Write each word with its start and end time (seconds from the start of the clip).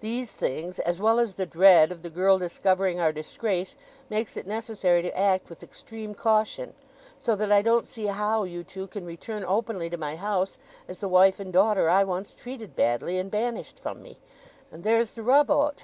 "These 0.00 0.32
things, 0.32 0.78
as 0.78 0.98
well 1.00 1.18
as 1.20 1.34
the 1.34 1.44
dread 1.44 1.92
of 1.92 2.00
the 2.00 2.08
girl 2.08 2.38
discovering 2.38 2.98
our 2.98 3.12
disgrace, 3.12 3.76
makes 4.08 4.38
it 4.38 4.46
necessary 4.46 5.02
to 5.02 5.14
act 5.14 5.50
with 5.50 5.62
extreme 5.62 6.14
caution. 6.14 6.72
So 7.18 7.36
that 7.36 7.52
I 7.52 7.60
don't 7.60 7.86
see 7.86 8.06
how 8.06 8.44
you 8.44 8.64
two 8.64 8.86
can 8.86 9.04
return 9.04 9.44
openly 9.44 9.90
to 9.90 9.98
my 9.98 10.16
house 10.16 10.56
as 10.88 11.00
the 11.00 11.08
wife 11.08 11.38
and 11.40 11.52
daughter 11.52 11.90
I 11.90 12.04
once 12.04 12.34
treated 12.34 12.74
badly, 12.74 13.18
and 13.18 13.30
banished 13.30 13.78
from 13.78 14.02
me; 14.02 14.18
and 14.72 14.82
there's 14.82 15.10
the 15.12 15.22
rub 15.22 15.50
o't." 15.50 15.82